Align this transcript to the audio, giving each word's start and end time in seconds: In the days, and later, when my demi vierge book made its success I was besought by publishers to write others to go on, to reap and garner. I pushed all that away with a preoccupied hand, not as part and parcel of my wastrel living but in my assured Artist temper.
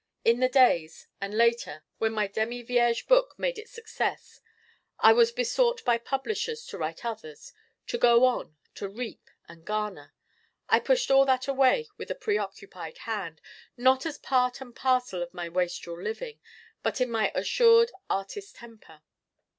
In 0.25 0.39
the 0.39 0.49
days, 0.49 1.05
and 1.21 1.37
later, 1.37 1.83
when 1.99 2.11
my 2.11 2.25
demi 2.25 2.63
vierge 2.63 3.03
book 3.07 3.35
made 3.37 3.59
its 3.59 3.71
success 3.71 4.41
I 4.99 5.13
was 5.13 5.31
besought 5.31 5.85
by 5.85 5.99
publishers 5.99 6.65
to 6.65 6.79
write 6.79 7.05
others 7.05 7.53
to 7.85 7.99
go 7.99 8.25
on, 8.25 8.57
to 8.73 8.89
reap 8.89 9.29
and 9.47 9.63
garner. 9.63 10.15
I 10.67 10.79
pushed 10.79 11.11
all 11.11 11.25
that 11.25 11.47
away 11.47 11.87
with 11.97 12.09
a 12.09 12.15
preoccupied 12.15 12.97
hand, 13.05 13.41
not 13.77 14.07
as 14.07 14.17
part 14.17 14.59
and 14.59 14.75
parcel 14.75 15.21
of 15.21 15.35
my 15.35 15.47
wastrel 15.49 16.01
living 16.01 16.39
but 16.81 16.99
in 16.99 17.11
my 17.11 17.31
assured 17.35 17.91
Artist 18.09 18.55
temper. 18.55 19.03